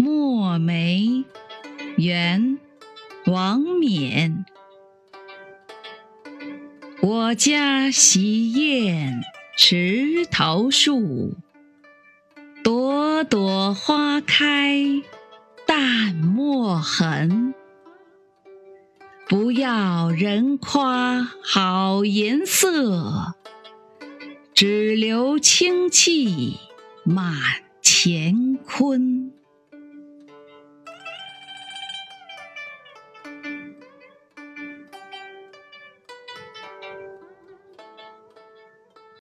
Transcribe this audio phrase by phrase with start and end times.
[0.00, 1.24] 墨梅
[1.96, 2.60] 元
[3.26, 4.44] 王冕。
[7.00, 9.20] 我家洗砚
[9.56, 11.34] 池头树
[12.62, 15.02] 朵朵花开
[15.66, 17.52] 淡墨痕。
[19.28, 23.34] 不要人夸好颜色
[24.54, 26.56] 只留清气
[27.02, 27.34] 满
[27.82, 29.27] 乾坤。